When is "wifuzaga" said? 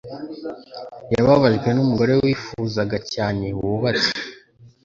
2.23-2.97